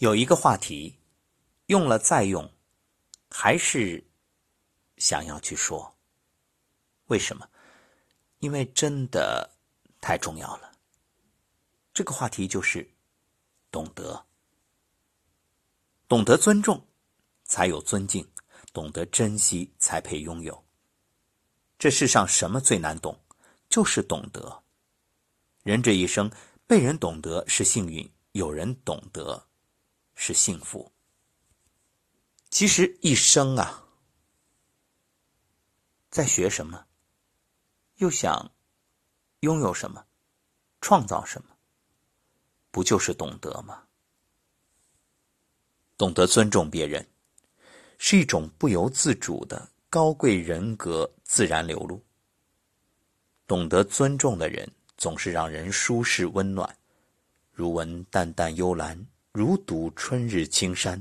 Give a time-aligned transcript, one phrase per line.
[0.00, 0.96] 有一个话题，
[1.66, 2.50] 用了再用，
[3.28, 4.02] 还是
[4.96, 5.94] 想要去说。
[7.08, 7.46] 为什么？
[8.38, 9.58] 因为真的
[10.00, 10.72] 太重要了。
[11.92, 12.90] 这个话题就是
[13.70, 14.24] 懂得，
[16.08, 16.82] 懂得尊重，
[17.44, 18.24] 才有尊敬；
[18.72, 20.64] 懂得珍惜，才配拥有。
[21.78, 23.22] 这世上什么最难懂？
[23.68, 24.62] 就是懂得。
[25.62, 26.32] 人这一生，
[26.66, 29.46] 被人懂得是幸运，有人懂得
[30.22, 30.92] 是幸福。
[32.50, 33.82] 其实一生啊，
[36.10, 36.84] 在学什么？
[37.96, 38.52] 又想
[39.40, 40.04] 拥有什么？
[40.82, 41.56] 创造什么？
[42.70, 43.82] 不就是懂得吗？
[45.96, 47.08] 懂得尊重别人，
[47.96, 52.04] 是一种不由自主的高贵人格自然流露。
[53.46, 54.70] 懂得尊重的人。
[54.98, 56.76] 总是让人舒适温暖，
[57.52, 61.00] 如闻淡淡幽兰，如睹春日青山。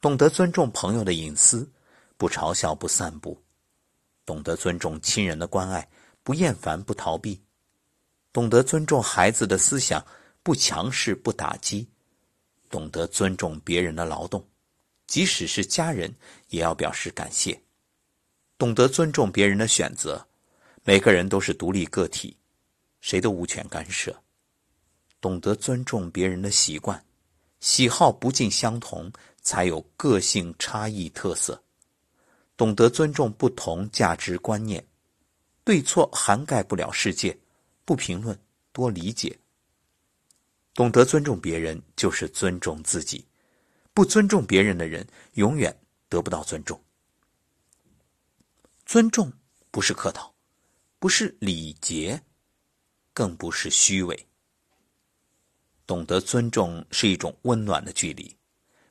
[0.00, 1.70] 懂得尊重朋友的隐私，
[2.16, 3.40] 不嘲笑不散布；
[4.26, 5.88] 懂得尊重亲人的关爱，
[6.24, 7.38] 不厌烦不逃避；
[8.32, 10.04] 懂得尊重孩子的思想，
[10.42, 11.86] 不强势不打击；
[12.68, 14.44] 懂得尊重别人的劳动，
[15.06, 16.12] 即使是家人
[16.48, 17.54] 也要表示感谢；
[18.58, 20.26] 懂得尊重别人的选择。
[20.82, 22.36] 每个人都是独立个体，
[23.00, 24.20] 谁都无权干涉。
[25.20, 27.04] 懂得尊重别人的习惯，
[27.60, 31.62] 喜好不尽相同，才有个性差异特色。
[32.56, 34.84] 懂得尊重不同价值观念，
[35.64, 37.38] 对错涵盖不了世界，
[37.84, 38.38] 不评论，
[38.72, 39.38] 多理解。
[40.74, 43.26] 懂得尊重别人，就是尊重自己。
[43.92, 45.76] 不尊重别人的人，永远
[46.08, 46.80] 得不到尊重。
[48.86, 49.32] 尊重
[49.70, 50.32] 不是客套。
[50.98, 52.22] 不是礼节，
[53.14, 54.26] 更不是虚伪。
[55.90, 58.36] 懂得尊重是一种温暖的距离，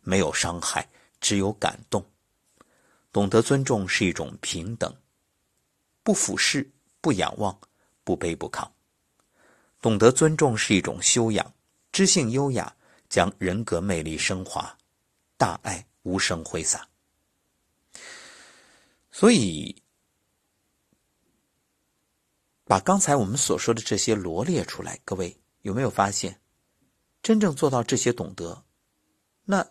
[0.02, 0.86] 没有伤害，
[1.22, 2.06] 只有感动。
[3.14, 4.94] 懂得尊重是一种平等，
[6.04, 7.58] 不俯视，不仰望，
[8.04, 8.70] 不卑不亢。
[9.80, 11.54] 懂得尊重是一种修养，
[11.94, 12.76] 知性优雅，
[13.08, 14.78] 将人格魅力升华，
[15.38, 16.86] 大爱无声挥洒。
[19.10, 19.74] 所以。
[22.66, 26.42] 把刚才我们所说的这些罗列出来，各位有没有发现，
[27.22, 28.64] 真正做到这些懂得，
[29.46, 29.70] 那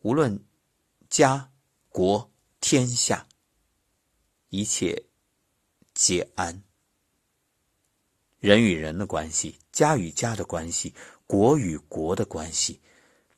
[0.00, 0.44] 无论
[1.08, 1.52] 家、
[1.88, 2.30] 国、
[2.60, 3.26] 天下，
[4.48, 5.06] 一切
[5.94, 6.62] 皆安。
[8.38, 10.94] 人与人的关系，家与家的关系，
[11.26, 12.80] 国与国的关系，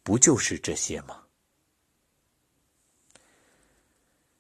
[0.03, 1.25] 不就是这些吗？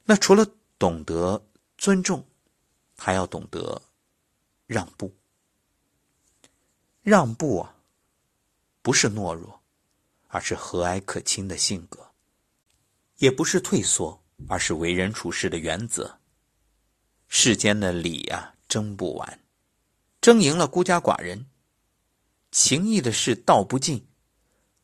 [0.05, 0.47] 那除了
[0.78, 2.27] 懂得尊重，
[2.97, 3.82] 还要懂得。
[4.65, 5.15] 让步，
[7.03, 7.77] 让步啊，
[8.82, 9.62] 不是懦弱，
[10.26, 12.00] 而是和蔼可亲的性格；
[13.16, 16.19] 也不是退缩，而是为人处事的原则。
[17.28, 19.41] 世间的理啊，争不完，
[20.20, 21.47] 争赢了孤家寡人；
[22.50, 24.06] 情义的事道不尽，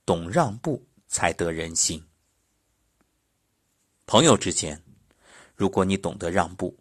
[0.06, 2.03] 懂让步才得人心。
[4.06, 4.82] 朋友之间，
[5.54, 6.78] 如果你懂得让步。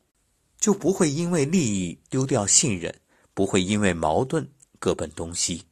[0.60, 3.00] 就不会因为利益丢掉信任，
[3.36, 5.64] 不会因为矛盾各奔东西。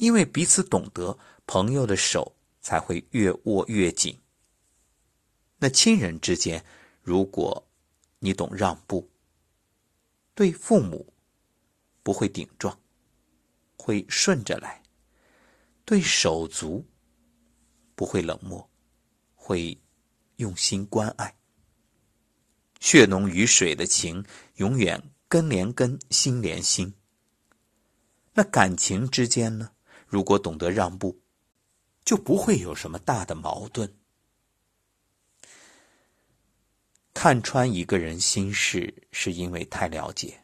[0.00, 4.18] 因为彼此懂得，朋友的手才会越握越紧。
[5.58, 6.64] 那亲人之间，
[7.02, 7.68] 如果
[8.18, 9.10] 你懂让步，
[10.34, 11.12] 对父母
[12.02, 12.80] 不会顶撞，
[13.76, 14.80] 会顺着来；
[15.84, 16.82] 对手足
[17.94, 18.70] 不会冷漠，
[19.34, 19.78] 会
[20.36, 21.36] 用心关爱。
[22.80, 24.24] 血浓于水的情，
[24.54, 26.94] 永远根连根，心连心。
[28.32, 29.72] 那感情之间呢？
[30.10, 31.18] 如果懂得让步，
[32.04, 33.90] 就不会有什么大的矛盾。
[37.14, 40.34] 看穿一个人心事，是因为太了解；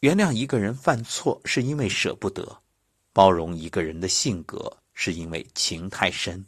[0.00, 2.60] 原谅一个人犯错，是因为舍不得；
[3.12, 6.44] 包容一个人的性格，是因为情太深。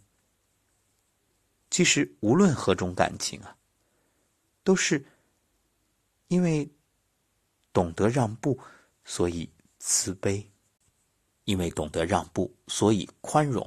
[1.70, 3.56] 其实，无论何种感情啊，
[4.64, 5.06] 都是。
[6.28, 6.70] 因为
[7.72, 8.60] 懂得让步，
[9.02, 10.44] 所以慈悲；
[11.48, 13.66] 因为懂得让步，所以宽容；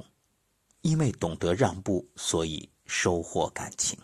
[0.82, 3.98] 因为懂得让步，所以收获感情。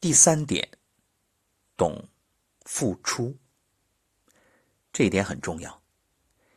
[0.00, 0.68] 第三点，
[1.76, 2.04] 懂
[2.62, 3.32] 付出，
[4.92, 5.80] 这一点很重要。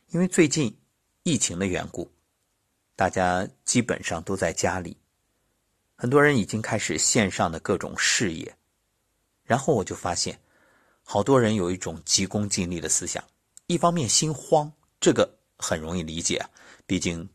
[0.08, 0.76] 因为最近
[1.22, 2.10] 疫情的缘故，
[2.96, 4.96] 大家基本上都在家里，
[5.94, 8.56] 很多人已经开始线上的各种事业。
[9.44, 10.36] 然后我就发现，
[11.04, 13.22] 好多人有一种急功近利的思想。
[13.68, 16.48] 一方面心慌，这个很容易理解啊，
[16.86, 17.28] 毕竟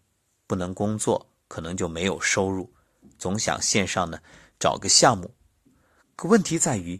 [0.48, 2.72] 不能工作，可能就没有收入，
[3.18, 4.20] 总想线上呢
[4.60, 5.34] 找个项目。
[6.16, 7.00] 可问题在于，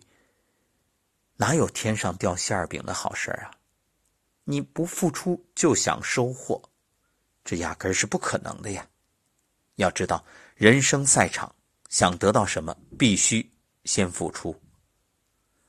[1.36, 3.52] 哪有天上掉馅儿饼的好事啊？
[4.46, 6.62] 你不付出就想收获，
[7.44, 8.88] 这压根是不可能的呀！
[9.76, 10.26] 要知道，
[10.56, 11.54] 人生赛场，
[11.90, 13.48] 想得到什么，必须
[13.84, 14.60] 先付出。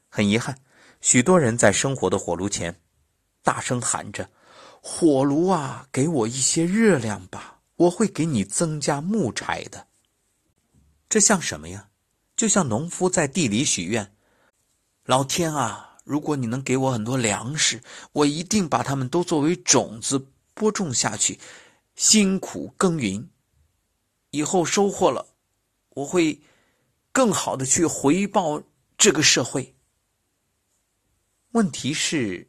[0.09, 0.57] 很遗憾，
[1.01, 2.75] 许多人在生活的火炉前，
[3.43, 4.29] 大声喊着
[4.83, 9.87] ：“火炉啊，给我一些热量吧，我会给你增加木柴的。”
[11.09, 11.89] 这像什么呀？
[12.37, 14.15] 就像农夫在地里许愿
[15.05, 17.83] ：“老天啊，如果你能给我很多粮食，
[18.13, 21.39] 我一定把它们都作为种子播种下去，
[21.97, 23.29] 辛苦耕耘。
[24.31, 25.27] 以后收获了，
[25.91, 26.41] 我会
[27.13, 28.63] 更好的去回报
[28.97, 29.75] 这个社会。”
[31.53, 32.49] 问题是，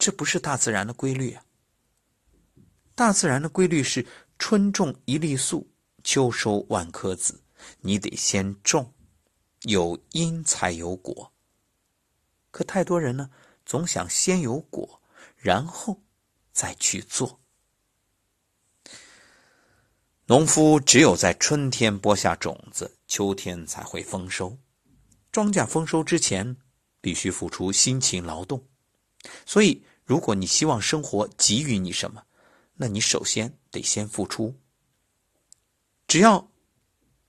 [0.00, 1.44] 这不是大自然的规律啊！
[2.94, 4.06] 大自然的规律是：
[4.38, 5.70] 春种一粒粟，
[6.02, 7.38] 秋收万颗子。
[7.82, 8.94] 你得先种，
[9.64, 11.30] 有因才有果。
[12.50, 13.30] 可太多人呢，
[13.66, 15.02] 总想先有果，
[15.36, 16.00] 然后
[16.50, 17.38] 再去做。
[20.24, 24.56] 农夫只有在春天播下种子，秋天才会丰收。
[25.30, 26.56] 庄稼丰收之前，
[27.02, 28.64] 必须付出辛勤劳动。
[29.44, 32.24] 所以，如果你希望生活给予你什么，
[32.74, 34.52] 那你首先得先付出。
[36.08, 36.50] 只要。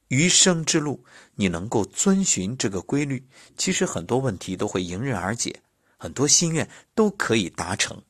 [0.08, 1.06] 余生之路，
[1.36, 3.26] 你能够遵循这个规律，
[3.56, 5.62] 其实很多问题都会迎刃而解，
[5.96, 8.02] 很多心愿都可以达成。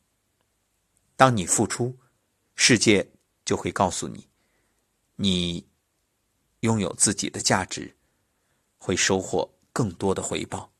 [1.18, 1.96] 当你付出，
[2.56, 3.08] 世界
[3.44, 4.26] 就会告诉你，
[5.18, 5.68] 你
[6.62, 7.94] 拥有自己的价值，
[8.80, 10.71] 会收获更多的回报。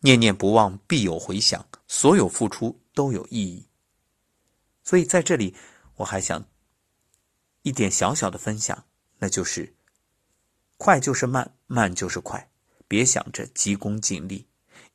[0.00, 3.66] 念念不忘，必有回响，所有付出都有意义。
[4.82, 5.54] 所以在这里，
[5.96, 6.44] 我还想
[7.62, 8.84] 一点小小的分享，
[9.18, 9.74] 那就是。
[10.76, 12.48] 快就是慢，慢就是快，
[12.86, 14.46] 别想着急功近利，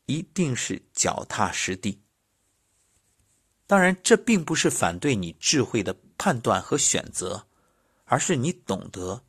[0.05, 2.01] 一定是脚踏实地。
[3.67, 7.45] 当然，这并不是反对你智慧的判断和选择，
[8.05, 9.21] 而是你懂得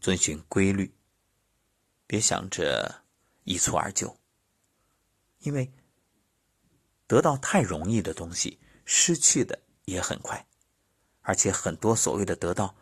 [0.00, 0.94] 遵循规律，
[2.06, 3.02] 别想着
[3.44, 4.14] 一蹴而就。
[5.44, 5.72] 因为
[7.06, 10.44] 得到太容易的东西，失去的也很快，
[11.22, 12.76] 而且很多所谓的得到，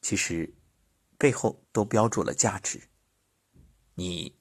[0.00, 0.54] 其实。
[1.18, 2.80] 背后都标注了价值，
[3.92, 4.34] 你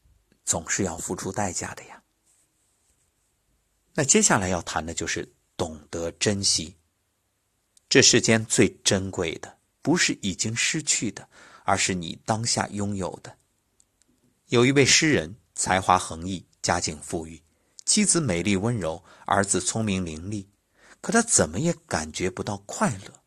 [0.45, 2.01] 总是要付出代价的呀。
[3.95, 6.77] 那接下来要谈的就是懂得珍惜。
[7.89, 11.27] 这世间最珍贵的，不是已经失去的，
[11.65, 13.37] 而是你当下拥有的。
[14.45, 17.41] 有一位诗人，才华横溢，家境富裕，
[17.85, 20.45] 妻子美丽温柔，儿子聪明伶俐，
[21.01, 23.21] 可他怎么也感觉不到快乐。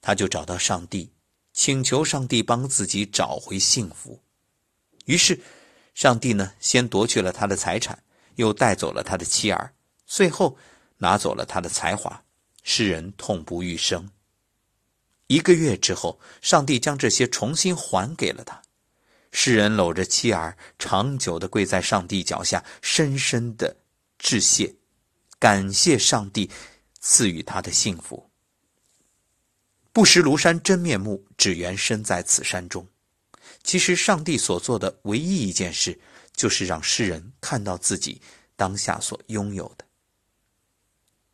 [0.00, 1.12] 他就找到上帝。
[1.58, 4.20] 请求上帝帮自己找回幸福，
[5.06, 5.40] 于是，
[5.94, 8.04] 上帝呢，先夺去了他的财产，
[8.34, 9.72] 又带走了他的妻儿，
[10.04, 10.58] 最后
[10.98, 12.22] 拿走了他的才华。
[12.62, 14.10] 诗人痛不欲生。
[15.28, 18.60] 一个月之后，上帝将这些重新还给了他。
[19.38, 23.76] 诗人搂着妻儿，长久的跪在上帝脚下，深深的
[24.18, 24.74] 致谢，
[25.38, 26.50] 感谢上帝
[27.00, 28.30] 赐予他的幸福。
[29.92, 32.88] 不识庐山真面目，只缘身在此山中。
[33.62, 36.00] 其实，上帝所做的唯一一件事，
[36.32, 38.22] 就是让诗人看到自己
[38.56, 39.84] 当下所拥有的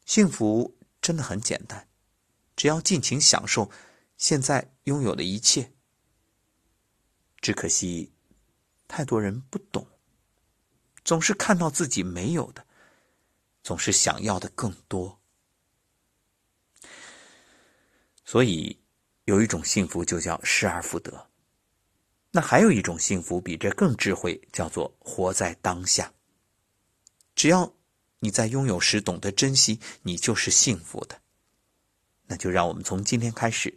[0.05, 1.87] 幸福，真的很简单，
[2.57, 3.71] 只要尽情享受
[4.19, 5.72] 现在拥有的一切。
[7.43, 8.11] 只可惜，
[8.89, 9.85] 太多人不懂，
[11.05, 12.65] 总是看到自己没有的，
[13.65, 15.19] 总是想要的更多。
[18.25, 18.79] 所以，
[19.25, 21.29] 有一种幸福就叫失而复得。
[22.31, 26.15] 那还有一种幸福比这更智慧，叫做活在当下。
[27.35, 27.75] 只要
[28.21, 31.21] 你在拥有时懂得珍惜，你就是幸福的。
[32.27, 33.77] 那就让我们从今天开始，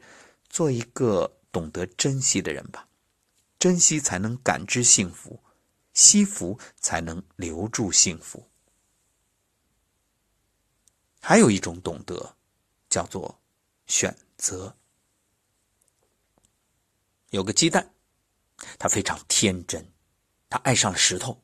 [0.50, 2.88] 做一个懂得珍惜的人吧。
[3.66, 5.44] 珍惜才能感知幸福，
[5.92, 8.48] 惜福才能留住幸福。
[11.20, 12.38] 还有一种懂得，
[12.90, 13.42] 叫做
[13.88, 14.16] 选。
[14.38, 14.78] 择
[17.32, 17.92] 有个鸡蛋，
[18.78, 19.92] 他非常天真，
[20.48, 21.44] 他爱上了石头，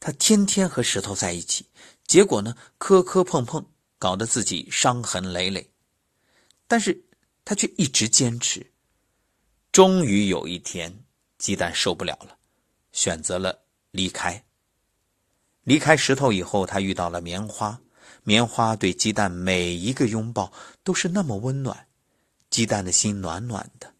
[0.00, 1.64] 他天天和石头在一起，
[2.04, 3.64] 结果呢，磕磕碰碰，
[3.96, 5.72] 搞得自己伤痕累累。
[6.66, 7.00] 但是
[7.44, 8.72] 他却一直坚持。
[9.70, 11.04] 终于有一天，
[11.40, 12.36] 鸡蛋受不了了，
[12.92, 14.44] 选择了离开。
[15.64, 17.80] 离开石头以后，他遇到了棉花，
[18.24, 20.52] 棉花对鸡蛋每一个拥抱
[20.84, 21.88] 都是那么温暖，
[22.50, 23.94] 鸡蛋的心暖暖的。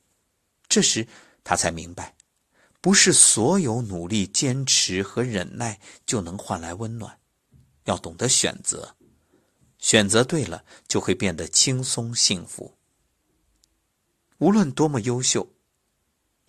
[0.69, 1.09] 这时，
[1.43, 2.15] 他才明白，
[2.83, 7.19] 不是所有努力、坚持和忍耐就能换来温暖，
[7.85, 8.97] 要懂得选择，
[9.79, 12.77] 选择对了，就会变得轻松幸福。
[14.39, 15.49] 无论多么优秀，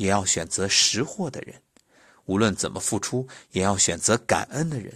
[0.02, 1.58] 也要选择识货的人；
[2.26, 4.96] 无论怎么付出，也要选择感恩的人；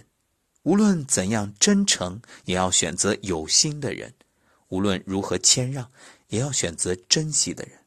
[0.64, 4.10] 无论怎样真诚，也要选择有心的人；
[4.66, 5.88] 无论如何谦让，
[6.26, 7.78] 也要选择珍惜的人。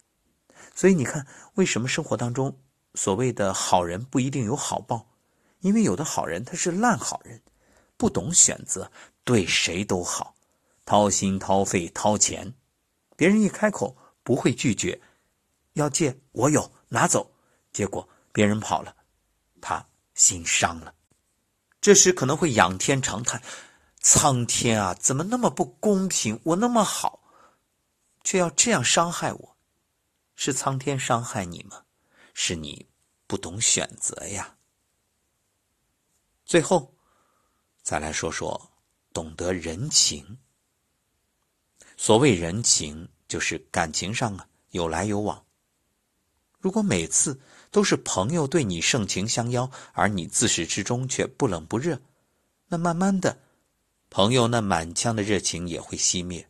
[0.74, 2.58] 所以你看，为什么生活当中
[2.94, 5.06] 所谓的好人不一定有好报？
[5.60, 7.42] 因为有的好人他是烂好人，
[7.98, 8.90] 不懂选择，
[9.26, 10.36] 对谁都好，
[10.86, 12.54] 掏心掏肺掏钱，
[13.18, 15.02] 别人一开口不会拒绝，
[15.74, 17.31] 要借我有拿走，
[17.72, 18.96] 结果别人跑了，
[19.62, 20.93] 他心伤了，
[21.79, 23.41] 这时可能会仰天长叹：
[24.01, 26.39] 苍天啊，怎么那么不公平？
[26.43, 27.22] 我那么好，
[28.24, 29.58] 却要这样伤害我。
[30.36, 31.84] 是苍天伤害你吗？
[32.34, 32.88] 是你
[33.27, 34.55] 不懂选择呀。
[36.46, 36.96] 最后，
[37.81, 38.72] 再来说说
[39.12, 40.39] 懂得人情。
[41.98, 45.46] 所谓人情，就是感情上啊有来有往。
[46.60, 47.39] 如果每次
[47.72, 52.00] 都是朋友对你盛情相邀，而你自始至终却不冷不热，
[52.68, 53.39] 那慢慢的，
[54.10, 56.50] 朋友那满腔的热情也会熄灭。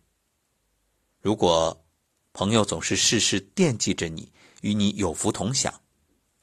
[1.21, 1.85] 如果，
[2.33, 5.81] 朋友总是事事惦记着你，与你有福同享，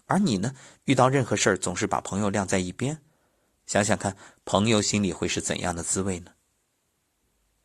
[0.04, 0.54] 而你呢，
[0.84, 3.00] 遇到任何事儿总是把朋友晾在一边。
[3.66, 6.30] 想想看，朋友心里会是怎样的滋味呢？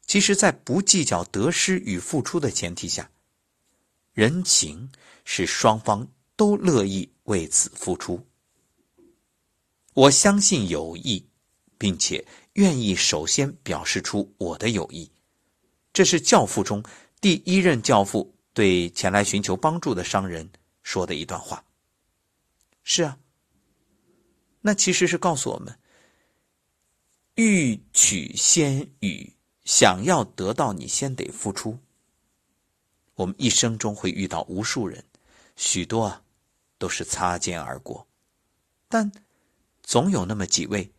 [0.07, 3.11] 其实，在不计较得失与付出的前提下，
[4.13, 4.91] 人情
[5.23, 8.25] 是双方都乐意为此付出。
[9.93, 11.25] 我相信友谊，
[11.77, 15.11] 并且愿意首先表示出我的友谊，
[15.93, 16.83] 这是教父中。
[17.19, 20.49] 第一任教父对前来寻求帮助的商人
[20.81, 21.63] 说的一段话。
[22.83, 23.19] 是啊，
[24.61, 25.77] 那其实是告诉我们：
[27.35, 29.33] 欲取先予，
[29.65, 31.77] 想要得到，你先得付出。
[33.21, 35.03] 我们一生中会遇到无数人，
[35.55, 36.23] 许多啊
[36.79, 38.07] 都是擦肩而过，
[38.89, 39.11] 但
[39.83, 40.91] 总有那么几位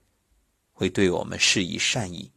[0.73, 2.31] 会对我们施以善意。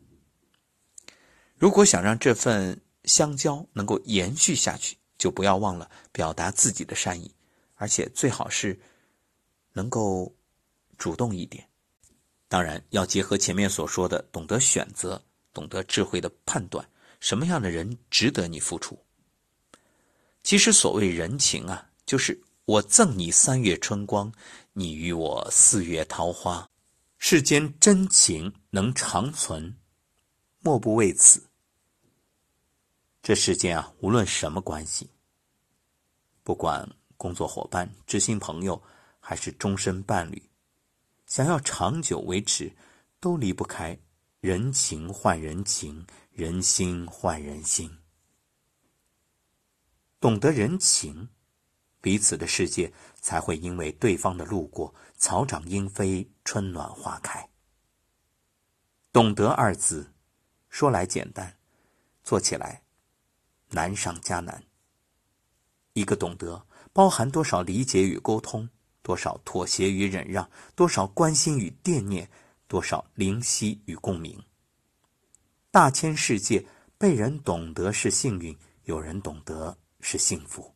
[1.56, 7.32] 如果想让这份相交能够延续下去，就不要忘了表达自己的善意，
[7.76, 8.80] 而且最好是
[9.74, 10.34] 能够
[10.98, 11.64] 主动一点。
[12.48, 15.24] 当然，要结合前面所说的，懂得选择，
[15.54, 16.84] 懂得智慧的判断，
[17.20, 19.00] 什么样的人值得你付出。
[20.46, 24.32] 其实，所谓人情啊，就是我赠你三月春光，
[24.74, 26.70] 你与我四月桃花。
[27.18, 29.76] 世间真情能长存，
[30.60, 31.50] 莫不为此。
[33.24, 35.10] 这世间啊，无论什么关系，
[36.44, 36.88] 不管
[37.18, 38.80] 工作伙伴、知心朋友，
[39.20, 40.40] 还是终身伴侣，
[41.26, 42.72] 想要长久维持，
[43.20, 43.98] 都离不开
[44.42, 47.90] 人情换人情，人心换人心。
[50.26, 51.30] 懂得人情，
[52.02, 52.92] 彼此的世界
[53.22, 57.48] 才会因为对方的路过，草长莺飞，春暖花开。
[59.14, 60.12] 懂得二字，
[60.68, 61.56] 说来简单，
[62.24, 62.82] 做起来。
[63.70, 64.64] 难上加难。
[65.94, 68.68] 一个懂得，包含多少理解与沟通，
[69.04, 72.28] 多少妥协与忍让，多少关心与惦念，
[72.68, 74.44] 多少灵犀与共鸣。
[75.70, 76.66] 大千世界，
[76.98, 80.72] 被人懂得是幸运，有人懂得是幸福。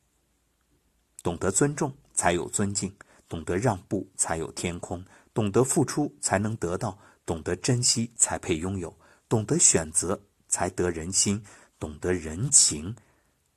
[1.22, 2.90] 懂得尊重，才有尊敬；
[3.28, 5.00] 懂得让步，才有天空；
[5.36, 8.90] 懂得付出，才能得到；懂得珍惜，才配拥有；
[9.28, 11.46] 懂得选择，才得人心。
[11.78, 12.94] 懂得人情，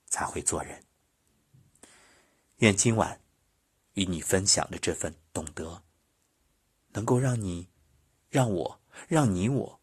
[0.06, 0.84] 才会做人。
[2.58, 3.20] 愿今晚
[3.94, 5.82] 与你分享的这份懂得，
[6.92, 7.66] 能够让你、
[8.28, 9.80] 让我、让你我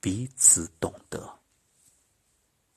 [0.00, 1.41] 彼此懂得。